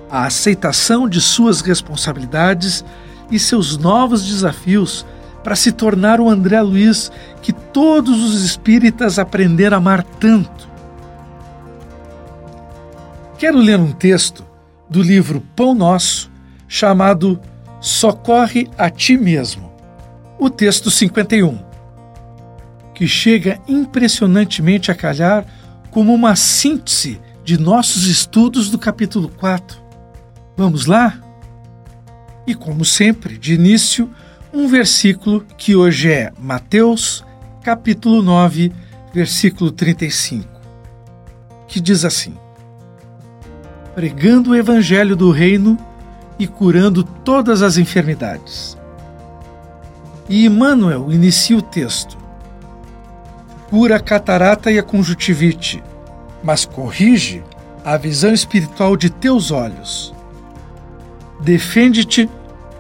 a 0.10 0.26
aceitação 0.26 1.08
de 1.08 1.22
suas 1.22 1.62
responsabilidades 1.62 2.84
e 3.32 3.40
seus 3.40 3.78
novos 3.78 4.26
desafios 4.26 5.06
para 5.44 5.56
se 5.56 5.72
tornar 5.72 6.20
o 6.20 6.30
André 6.30 6.62
Luiz 6.62 7.10
que 7.42 7.54
todos 7.54 8.22
os 8.22 8.44
espíritas 8.44 9.18
aprenderam 9.18 9.76
a 9.76 9.80
amar 9.80 10.04
tanto. 10.04 10.68
Quero 13.38 13.58
ler 13.58 13.80
um 13.80 13.94
texto 13.94 14.44
do 14.90 15.02
livro 15.02 15.42
Pão 15.56 15.74
Nosso, 15.74 16.30
chamado 16.68 17.40
Socorre 17.80 18.70
a 18.78 18.90
Ti 18.90 19.18
Mesmo, 19.18 19.72
o 20.38 20.50
texto 20.50 20.92
51, 20.92 21.60
que 22.98 23.08
chega 23.08 23.62
impressionantemente 23.68 24.90
a 24.90 24.96
calhar 24.96 25.46
como 25.92 26.12
uma 26.16 26.36
síntese 26.36 27.22
de 27.44 27.56
nossos 27.56 28.08
estudos 28.08 28.72
do 28.72 28.80
capítulo 28.80 29.30
4. 29.30 29.80
Vamos 30.58 30.88
lá? 30.88 31.22
E 32.48 32.56
como 32.56 32.84
sempre, 32.84 33.38
de 33.38 33.54
início, 33.54 34.10
um 34.52 34.68
versículo 34.68 35.46
que 35.60 35.76
hoje 35.76 36.12
é 36.12 36.34
Mateus, 36.40 37.24
capítulo 37.62 38.24
9, 38.24 38.72
versículo 39.14 39.70
35, 39.70 40.50
que 41.68 41.80
diz 41.80 42.04
assim: 42.04 42.36
pregando 43.94 44.50
o 44.50 44.56
evangelho 44.56 45.16
do 45.16 45.30
reino 45.30 45.78
e 46.40 46.48
curando 46.48 47.04
todas 47.04 47.62
as 47.62 47.78
enfermidades. 47.78 48.76
E 50.28 50.48
Emmanuel 50.48 51.12
inicia 51.12 51.58
o 51.58 51.62
texto. 51.62 52.26
Cura 53.70 53.98
a 53.98 54.00
catarata 54.00 54.72
e 54.72 54.80
a 54.80 54.84
conjuntivite, 54.84 55.84
mas 56.44 56.66
corrige 56.66 57.44
a 57.84 57.98
visão 57.98 58.34
espiritual 58.34 58.96
de 58.96 59.10
teus 59.10 59.52
olhos. 59.52 60.14
Defende-te 61.42 62.30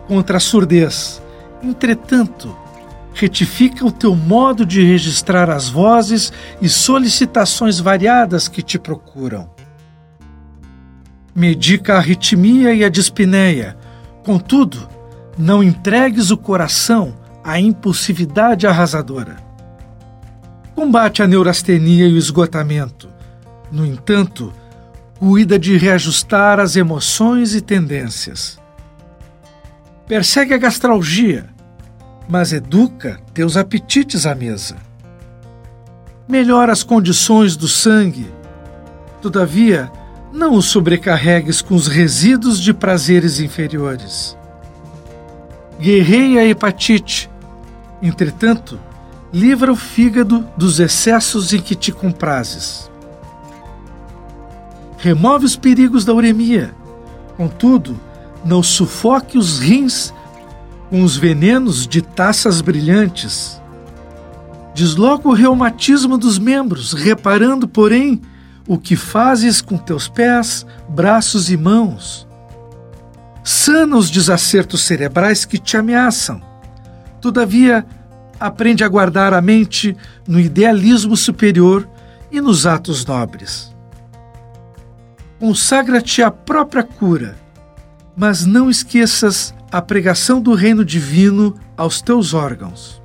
contra 0.07 0.37
a 0.37 0.39
surdez. 0.39 1.21
Entretanto, 1.61 2.55
retifica 3.13 3.85
o 3.85 3.91
teu 3.91 4.15
modo 4.15 4.65
de 4.65 4.83
registrar 4.83 5.49
as 5.49 5.67
vozes 5.67 6.31
e 6.61 6.69
solicitações 6.69 7.79
variadas 7.79 8.47
que 8.47 8.61
te 8.61 8.79
procuram 8.79 9.49
medica 11.37 11.93
a 11.93 11.97
arritmia 11.97 12.73
e 12.73 12.83
a 12.83 12.89
dispneia. 12.89 13.77
Contudo, 14.25 14.89
não 15.37 15.61
entregues 15.61 16.31
o 16.31 16.37
coração 16.37 17.13
à 17.43 17.59
impulsividade 17.59 18.65
arrasadora. 18.65 19.46
Combate 20.77 21.23
a 21.23 21.27
neurastenia 21.27 22.05
e 22.05 22.13
o 22.13 22.17
esgotamento. 22.19 23.09
No 23.71 23.83
entanto, 23.83 24.53
cuida 25.17 25.57
de 25.57 25.75
reajustar 25.75 26.59
as 26.59 26.75
emoções 26.75 27.55
e 27.55 27.61
tendências. 27.61 28.59
Persegue 30.07 30.53
a 30.53 30.57
gastralgia, 30.59 31.47
mas 32.29 32.53
educa 32.53 33.19
teus 33.33 33.57
apetites 33.57 34.27
à 34.27 34.35
mesa. 34.35 34.75
Melhora 36.29 36.73
as 36.73 36.83
condições 36.83 37.57
do 37.57 37.67
sangue. 37.67 38.31
Todavia, 39.19 39.91
não 40.31 40.53
o 40.53 40.61
sobrecarregues 40.61 41.59
com 41.59 41.73
os 41.73 41.87
resíduos 41.87 42.59
de 42.61 42.71
prazeres 42.71 43.39
inferiores. 43.39 44.37
Guerreia 45.79 46.41
a 46.41 46.45
hepatite. 46.45 47.31
Entretanto, 47.99 48.79
livra 49.31 49.71
o 49.71 49.75
fígado 49.75 50.47
dos 50.57 50.79
excessos 50.79 51.53
em 51.53 51.59
que 51.59 51.75
te 51.75 51.91
comprazes. 51.91 52.89
Remove 54.97 55.45
os 55.45 55.55
perigos 55.55 56.05
da 56.05 56.13
uremia. 56.13 56.73
Contudo, 57.35 57.99
não 58.43 58.63
sufoque 58.63 59.37
os 59.37 59.59
rins 59.59 60.13
com 60.89 61.03
os 61.03 61.17
venenos 61.17 61.85
de 61.85 62.01
taças 62.01 62.61
brilhantes. 62.61 63.61
Desloca 64.73 65.27
o 65.27 65.33
reumatismo 65.33 66.17
dos 66.17 66.39
membros, 66.39 66.93
reparando, 66.93 67.67
porém, 67.67 68.21
o 68.67 68.77
que 68.77 68.95
fazes 68.95 69.61
com 69.61 69.77
teus 69.77 70.07
pés, 70.07 70.65
braços 70.89 71.49
e 71.49 71.57
mãos. 71.57 72.27
Sana 73.43 73.95
os 73.95 74.09
desacertos 74.09 74.81
cerebrais 74.81 75.45
que 75.45 75.57
te 75.57 75.77
ameaçam. 75.77 76.41
Todavia, 77.21 77.85
aprende 78.39 78.83
a 78.83 78.87
guardar 78.87 79.33
a 79.33 79.41
mente 79.41 79.95
no 80.27 80.39
idealismo 80.39 81.15
superior 81.15 81.87
e 82.31 82.39
nos 82.41 82.65
atos 82.65 83.05
nobres. 83.05 83.75
Consagra-te 85.39 86.21
à 86.21 86.31
própria 86.31 86.83
cura, 86.83 87.35
mas 88.15 88.45
não 88.45 88.69
esqueças 88.69 89.53
a 89.71 89.81
pregação 89.81 90.41
do 90.41 90.53
reino 90.53 90.83
divino 90.83 91.55
aos 91.75 92.01
teus 92.01 92.33
órgãos. 92.33 93.01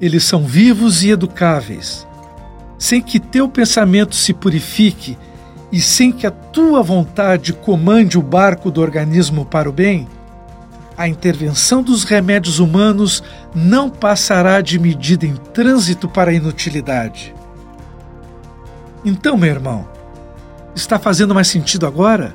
Eles 0.00 0.24
são 0.24 0.44
vivos 0.44 1.02
e 1.02 1.10
educáveis 1.10 2.06
sem 2.84 3.00
que 3.00 3.18
teu 3.18 3.48
pensamento 3.48 4.14
se 4.14 4.34
purifique 4.34 5.16
e 5.72 5.80
sem 5.80 6.12
que 6.12 6.26
a 6.26 6.30
tua 6.30 6.82
vontade 6.82 7.52
comande 7.52 8.18
o 8.18 8.22
barco 8.22 8.70
do 8.70 8.80
organismo 8.80 9.46
para 9.46 9.68
o 9.68 9.72
bem, 9.72 10.06
a 10.96 11.08
intervenção 11.08 11.82
dos 11.82 12.04
remédios 12.04 12.58
humanos 12.58 13.22
não 13.54 13.90
passará 13.90 14.60
de 14.60 14.78
medida 14.78 15.26
em 15.26 15.34
trânsito 15.34 16.08
para 16.08 16.30
a 16.30 16.34
inutilidade. 16.34 17.34
Então, 19.04 19.36
meu 19.36 19.50
irmão, 19.50 19.88
está 20.74 20.98
fazendo 20.98 21.34
mais 21.34 21.48
sentido 21.48 21.86
agora? 21.86 22.34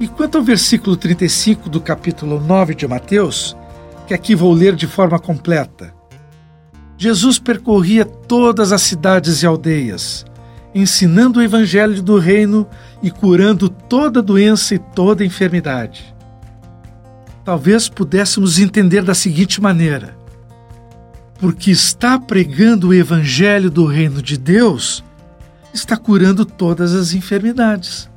E 0.00 0.08
quanto 0.08 0.38
ao 0.38 0.44
versículo 0.44 0.96
35 0.96 1.68
do 1.68 1.80
capítulo 1.80 2.40
9 2.40 2.74
de 2.74 2.86
Mateus, 2.88 3.56
que 4.06 4.14
aqui 4.14 4.34
vou 4.34 4.52
ler 4.52 4.74
de 4.74 4.86
forma 4.86 5.18
completa. 5.18 5.94
Jesus 6.96 7.38
percorria 7.38 8.04
todas 8.04 8.72
as 8.72 8.82
cidades 8.82 9.42
e 9.42 9.46
aldeias, 9.46 10.24
ensinando 10.74 11.38
o 11.38 11.42
evangelho 11.42 12.02
do 12.02 12.18
reino 12.18 12.66
e 13.02 13.10
curando 13.10 13.68
toda 13.68 14.22
doença 14.22 14.74
e 14.74 14.78
toda 14.78 15.24
enfermidade. 15.24 16.13
Talvez 17.44 17.88
pudéssemos 17.88 18.58
entender 18.58 19.02
da 19.02 19.14
seguinte 19.14 19.60
maneira: 19.60 20.16
porque 21.38 21.70
está 21.70 22.18
pregando 22.18 22.88
o 22.88 22.94
evangelho 22.94 23.70
do 23.70 23.84
reino 23.84 24.22
de 24.22 24.38
Deus, 24.38 25.04
está 25.72 25.96
curando 25.96 26.44
todas 26.44 26.94
as 26.94 27.12
enfermidades. 27.12 28.08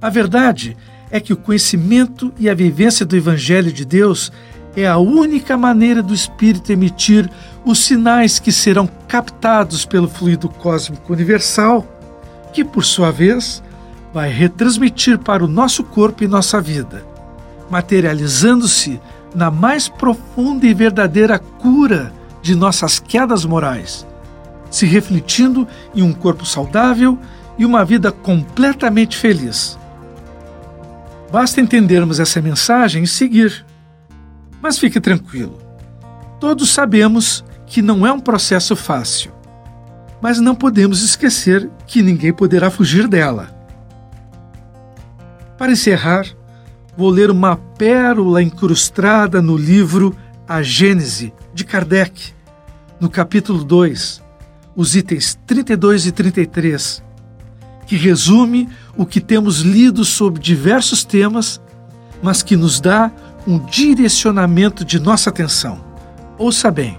A 0.00 0.10
verdade 0.10 0.76
é 1.10 1.20
que 1.20 1.32
o 1.32 1.36
conhecimento 1.36 2.32
e 2.38 2.50
a 2.50 2.54
vivência 2.54 3.06
do 3.06 3.16
Evangelho 3.16 3.72
de 3.72 3.84
Deus 3.84 4.32
é 4.76 4.86
a 4.86 4.98
única 4.98 5.56
maneira 5.56 6.02
do 6.02 6.12
Espírito 6.12 6.72
emitir 6.72 7.30
os 7.64 7.78
sinais 7.84 8.38
que 8.38 8.50
serão 8.50 8.86
captados 9.06 9.84
pelo 9.86 10.08
fluido 10.08 10.48
cósmico 10.48 11.12
universal, 11.12 11.86
que, 12.52 12.64
por 12.64 12.84
sua 12.84 13.10
vez, 13.10 13.62
vai 14.12 14.28
retransmitir 14.28 15.18
para 15.18 15.44
o 15.44 15.48
nosso 15.48 15.84
corpo 15.84 16.24
e 16.24 16.28
nossa 16.28 16.60
vida, 16.60 17.04
materializando-se 17.74 19.00
na 19.34 19.50
mais 19.50 19.88
profunda 19.88 20.64
e 20.64 20.72
verdadeira 20.72 21.40
cura 21.40 22.12
de 22.40 22.54
nossas 22.54 23.00
quedas 23.00 23.44
morais, 23.44 24.06
se 24.70 24.86
refletindo 24.86 25.66
em 25.92 26.00
um 26.00 26.12
corpo 26.12 26.46
saudável 26.46 27.18
e 27.58 27.66
uma 27.66 27.84
vida 27.84 28.12
completamente 28.12 29.16
feliz. 29.16 29.76
Basta 31.32 31.60
entendermos 31.60 32.20
essa 32.20 32.40
mensagem 32.40 33.02
e 33.02 33.08
seguir. 33.08 33.66
Mas 34.62 34.78
fique 34.78 35.00
tranquilo. 35.00 35.58
Todos 36.38 36.70
sabemos 36.70 37.44
que 37.66 37.82
não 37.82 38.06
é 38.06 38.12
um 38.12 38.20
processo 38.20 38.76
fácil. 38.76 39.32
Mas 40.22 40.38
não 40.38 40.54
podemos 40.54 41.02
esquecer 41.02 41.68
que 41.88 42.02
ninguém 42.02 42.32
poderá 42.32 42.70
fugir 42.70 43.08
dela. 43.08 43.48
Para 45.58 45.72
encerrar, 45.72 46.24
vou 46.96 47.10
ler 47.10 47.30
uma 47.30 47.56
pérola 47.56 48.42
incrustada 48.42 49.42
no 49.42 49.56
livro 49.56 50.14
A 50.46 50.62
Gênese, 50.62 51.32
de 51.52 51.64
Kardec, 51.64 52.32
no 53.00 53.10
capítulo 53.10 53.64
2, 53.64 54.22
os 54.76 54.96
itens 54.96 55.38
32 55.46 56.06
e 56.06 56.12
33, 56.12 57.02
que 57.86 57.96
resume 57.96 58.68
o 58.96 59.04
que 59.04 59.20
temos 59.20 59.60
lido 59.60 60.04
sobre 60.04 60.40
diversos 60.40 61.04
temas, 61.04 61.60
mas 62.22 62.42
que 62.42 62.56
nos 62.56 62.80
dá 62.80 63.10
um 63.46 63.58
direcionamento 63.58 64.84
de 64.84 64.98
nossa 64.98 65.30
atenção. 65.30 65.84
Ouça 66.38 66.70
bem. 66.70 66.98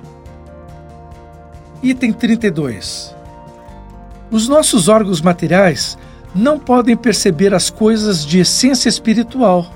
Item 1.82 2.14
32. 2.14 3.16
Os 4.32 4.48
nossos 4.48 4.88
órgãos 4.88 5.22
materiais 5.22 5.98
não 6.34 6.60
podem 6.60 6.98
perceber 6.98 7.54
as 7.54 7.70
coisas 7.70 8.26
de 8.26 8.40
essência 8.40 8.90
espiritual. 8.90 9.72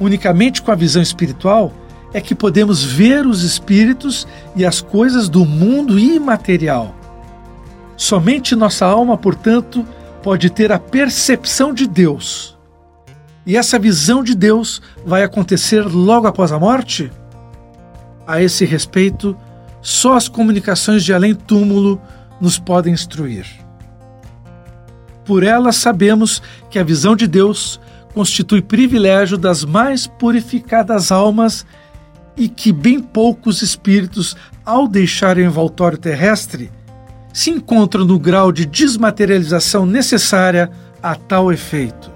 Unicamente 0.00 0.60
com 0.60 0.70
a 0.70 0.74
visão 0.74 1.02
espiritual 1.02 1.72
é 2.12 2.20
que 2.20 2.34
podemos 2.34 2.82
ver 2.82 3.26
os 3.26 3.42
espíritos 3.42 4.26
e 4.54 4.64
as 4.64 4.80
coisas 4.80 5.28
do 5.28 5.44
mundo 5.44 5.98
imaterial. 5.98 6.94
Somente 7.96 8.54
nossa 8.54 8.86
alma, 8.86 9.16
portanto, 9.16 9.86
pode 10.22 10.50
ter 10.50 10.72
a 10.72 10.78
percepção 10.78 11.74
de 11.74 11.86
Deus. 11.86 12.56
E 13.46 13.56
essa 13.56 13.78
visão 13.78 14.22
de 14.22 14.34
Deus 14.34 14.80
vai 15.04 15.22
acontecer 15.22 15.82
logo 15.82 16.26
após 16.26 16.50
a 16.50 16.58
morte? 16.58 17.12
A 18.26 18.42
esse 18.42 18.64
respeito, 18.64 19.36
só 19.82 20.14
as 20.14 20.28
comunicações 20.28 21.04
de 21.04 21.12
além-túmulo 21.12 22.00
nos 22.40 22.58
podem 22.58 22.94
instruir. 22.94 23.46
Por 25.24 25.42
elas 25.42 25.76
sabemos 25.76 26.42
que 26.70 26.78
a 26.78 26.84
visão 26.84 27.14
de 27.14 27.26
Deus 27.26 27.80
constitui 28.14 28.62
privilégio 28.62 29.36
das 29.36 29.64
mais 29.64 30.06
purificadas 30.06 31.10
almas 31.10 31.66
e 32.36 32.48
que 32.48 32.72
bem 32.72 33.00
poucos 33.00 33.60
espíritos, 33.60 34.36
ao 34.64 34.88
deixarem 34.88 35.44
o 35.44 35.48
envoltório 35.48 35.98
terrestre, 35.98 36.70
se 37.32 37.50
encontram 37.50 38.04
no 38.04 38.18
grau 38.18 38.52
de 38.52 38.64
desmaterialização 38.64 39.84
necessária 39.84 40.70
a 41.02 41.16
tal 41.16 41.52
efeito. 41.52 42.10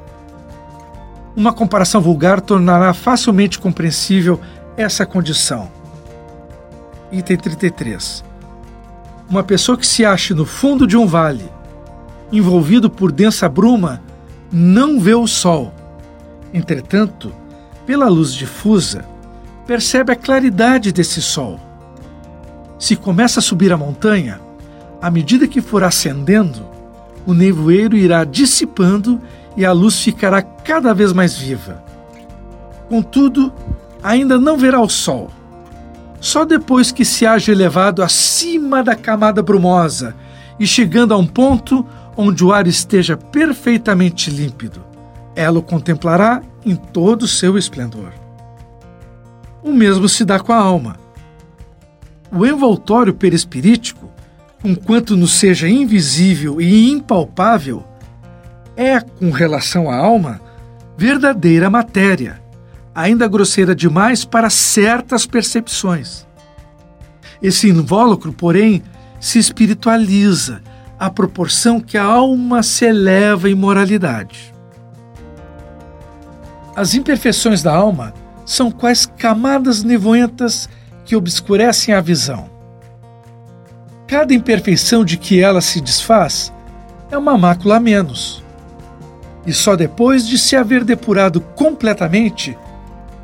Uma 1.37 1.53
comparação 1.53 2.01
vulgar 2.01 2.41
tornará 2.41 2.95
facilmente 2.95 3.59
compreensível 3.59 4.41
essa 4.77 5.05
condição. 5.05 5.71
Item 7.13 7.37
33. 7.37 8.25
Uma 9.29 9.43
pessoa 9.43 9.77
que 9.77 9.87
se 9.87 10.05
ache 10.05 10.33
no 10.33 10.47
fundo 10.47 10.87
de 10.87 10.97
um 10.97 11.07
vale, 11.07 11.51
envolvido 12.33 12.89
por 12.89 13.13
densa 13.13 13.49
bruma, 13.49 14.03
não 14.51 14.99
vê 14.99 15.15
o 15.15 15.27
sol. 15.27 15.75
Entretanto, 16.53 17.33
pela 17.87 18.09
luz 18.09 18.33
difusa, 18.33 19.05
percebe 19.67 20.13
a 20.13 20.17
claridade 20.17 20.93
desse 20.93 21.21
sol. 21.21 21.61
Se 22.79 22.97
começa 22.97 23.41
a 23.41 23.43
subir 23.43 23.73
a 23.73 23.77
montanha, 23.77 24.41
à 25.01 25.11
medida 25.11 25.47
que 25.47 25.61
for 25.61 25.85
ascendendo, 25.85 26.67
o 27.27 27.35
nevoeiro 27.35 27.97
irá 27.97 28.25
dissipando 28.25 29.21
e 29.57 29.65
a 29.65 29.73
luz 29.73 30.01
ficará 30.01 30.41
cada 30.41 30.95
vez 30.95 31.13
mais 31.13 31.37
viva. 31.37 31.83
Contudo, 32.89 33.53
ainda 34.03 34.39
não 34.39 34.57
verá 34.57 34.81
o 34.81 34.89
sol. 34.89 35.31
Só 36.21 36.45
depois 36.45 36.91
que 36.91 37.05
se 37.05 37.27
haja 37.27 37.53
elevado 37.53 38.03
acima 38.03 38.83
da 38.83 38.97
camada 38.97 39.43
brumosa 39.43 40.15
e 40.59 40.67
chegando 40.67 41.15
a 41.15 41.17
um 41.17 41.27
ponto 41.27 41.87
onde 42.17 42.45
o 42.45 42.53
ar 42.53 42.67
esteja 42.67 43.17
perfeitamente 43.17 44.31
límpido, 44.31 44.85
ela 45.39 45.59
o 45.59 45.63
contemplará 45.63 46.43
em 46.65 46.75
todo 46.77 47.23
o 47.23 47.29
seu 47.29 47.57
esplendor. 47.57 48.13
O 49.63 49.73
mesmo 49.73 50.09
se 50.09 50.25
dá 50.25 50.39
com 50.39 50.53
a 50.53 50.57
alma. 50.57 50.97
O 52.31 52.45
envoltório 52.45 53.15
perispirítico 53.15 54.09
enquanto 54.65 55.17
nos 55.17 55.33
seja 55.33 55.69
invisível 55.69 56.61
e 56.61 56.91
impalpável, 56.91 57.85
é, 58.77 59.01
com 59.01 59.31
relação 59.31 59.91
à 59.91 59.97
alma, 59.97 60.41
verdadeira 60.97 61.71
matéria, 61.71 62.41
ainda 62.95 63.29
grosseira 63.29 63.75
demais 63.75 64.25
para 64.25 64.51
certas 64.51 65.27
percepções. 65.27 66.27
Esse 67.41 67.69
invólucro, 67.69 68.33
porém, 68.33 68.83
se 69.21 69.39
espiritualiza 69.39 70.61
à 70.99 71.09
proporção 71.09 71.81
que 71.81 71.97
a 71.97 72.03
alma 72.03 72.63
se 72.63 72.85
eleva 72.85 73.49
em 73.49 73.55
moralidade. 73.55 74.53
As 76.79 76.95
imperfeições 76.95 77.61
da 77.61 77.75
alma 77.75 78.15
são 78.47 78.71
quais 78.71 79.05
camadas 79.05 79.83
nevoentas 79.83 80.69
que 81.05 81.17
obscurecem 81.17 81.93
a 81.93 82.01
visão 82.01 82.49
Cada 84.07 84.33
imperfeição 84.33 85.05
de 85.05 85.17
que 85.19 85.41
ela 85.41 85.61
se 85.61 85.81
desfaz 85.81 86.51
é 87.11 87.19
uma 87.19 87.37
mácula 87.37 87.79
a 87.79 87.81
menos. 87.81 88.45
E 89.45 89.53
só 89.53 89.75
depois 89.75 90.25
de 90.25 90.39
se 90.39 90.55
haver 90.55 90.85
depurado 90.85 91.41
completamente 91.41 92.57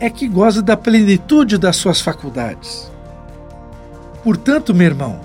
é 0.01 0.11
que 0.11 0.27
goza 0.27 0.61
da 0.61 0.77
plenitude 0.77 1.57
das 1.57 1.77
suas 1.77 2.01
faculdades. 2.01 2.93
Portanto, 4.25 4.75
meu 4.75 4.89
irmão, 4.89 5.21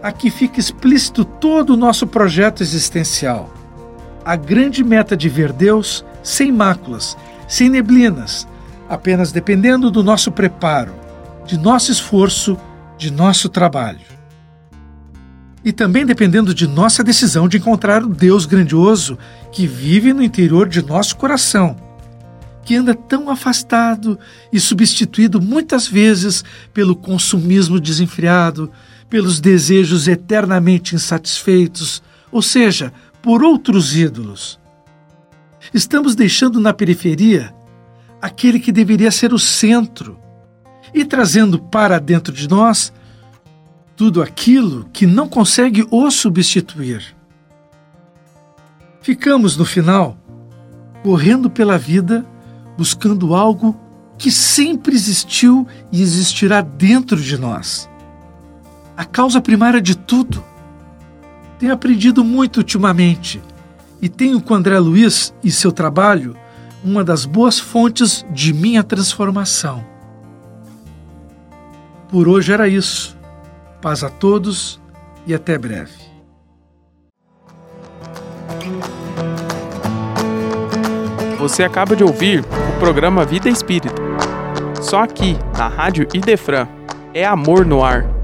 aqui 0.00 0.30
fica 0.30 0.60
explícito 0.60 1.24
todo 1.24 1.70
o 1.70 1.76
nosso 1.76 2.06
projeto 2.06 2.62
existencial. 2.62 3.50
A 4.24 4.36
grande 4.36 4.84
meta 4.84 5.16
de 5.16 5.28
ver 5.28 5.52
Deus 5.52 6.04
sem 6.22 6.52
máculas, 6.52 7.18
sem 7.46 7.68
neblinas, 7.68 8.46
apenas 8.88 9.32
dependendo 9.32 9.90
do 9.90 10.02
nosso 10.02 10.30
preparo, 10.30 10.94
de 11.46 11.58
nosso 11.58 11.90
esforço, 11.90 12.58
de 12.98 13.10
nosso 13.10 13.48
trabalho 13.48 14.12
e 15.64 15.72
também 15.72 16.04
dependendo 16.04 16.54
de 16.54 16.66
nossa 16.66 17.04
decisão 17.04 17.48
de 17.48 17.56
encontrar 17.56 18.02
o 18.02 18.08
Deus 18.08 18.46
grandioso 18.46 19.16
que 19.50 19.66
vive 19.66 20.12
no 20.12 20.22
interior 20.22 20.68
de 20.68 20.82
nosso 20.84 21.16
coração, 21.16 21.76
que 22.64 22.74
anda 22.74 22.94
tão 22.94 23.30
afastado 23.30 24.18
e 24.52 24.58
substituído 24.58 25.40
muitas 25.40 25.86
vezes 25.86 26.44
pelo 26.72 26.96
consumismo 26.96 27.78
desenfreado, 27.78 28.70
pelos 29.08 29.40
desejos 29.40 30.08
eternamente 30.08 30.94
insatisfeitos, 30.94 32.02
ou 32.30 32.42
seja, 32.42 32.92
por 33.20 33.42
outros 33.42 33.94
ídolos. 33.96 34.58
Estamos 35.74 36.14
deixando 36.14 36.60
na 36.60 36.74
periferia 36.74 37.54
aquele 38.20 38.60
que 38.60 38.70
deveria 38.70 39.10
ser 39.10 39.32
o 39.32 39.38
centro 39.38 40.18
e 40.92 41.02
trazendo 41.02 41.58
para 41.58 41.98
dentro 41.98 42.32
de 42.32 42.46
nós 42.46 42.92
tudo 43.96 44.20
aquilo 44.20 44.86
que 44.92 45.06
não 45.06 45.26
consegue 45.26 45.86
o 45.90 46.10
substituir. 46.10 47.16
Ficamos, 49.00 49.56
no 49.56 49.64
final, 49.64 50.16
correndo 51.02 51.48
pela 51.48 51.78
vida 51.78 52.26
buscando 52.76 53.34
algo 53.34 53.78
que 54.18 54.30
sempre 54.30 54.94
existiu 54.94 55.66
e 55.90 56.02
existirá 56.02 56.60
dentro 56.60 57.16
de 57.20 57.38
nós. 57.38 57.88
A 58.96 59.04
causa 59.04 59.40
primária 59.40 59.80
de 59.80 59.96
tudo. 59.96 60.44
Tenho 61.58 61.72
aprendido 61.72 62.22
muito 62.22 62.58
ultimamente 62.58 63.40
e 64.02 64.08
tenho 64.08 64.40
com 64.40 64.52
André 64.52 64.76
Luiz 64.80 65.32
e 65.44 65.50
seu 65.52 65.70
trabalho 65.70 66.36
uma 66.84 67.04
das 67.04 67.24
boas 67.24 67.60
fontes 67.60 68.26
de 68.30 68.52
minha 68.52 68.82
transformação. 68.82 69.84
Por 72.08 72.28
hoje 72.28 72.52
era 72.52 72.66
isso. 72.66 73.16
Paz 73.80 74.02
a 74.02 74.10
todos 74.10 74.80
e 75.24 75.32
até 75.32 75.56
breve. 75.56 75.92
Você 81.38 81.62
acaba 81.62 81.94
de 81.94 82.02
ouvir 82.02 82.40
o 82.40 82.78
programa 82.80 83.24
Vida 83.24 83.48
Espírita. 83.48 84.02
Só 84.80 85.02
aqui, 85.02 85.36
na 85.56 85.68
Rádio 85.68 86.06
Idefran, 86.12 86.66
é 87.14 87.24
amor 87.24 87.64
no 87.64 87.84
ar. 87.84 88.21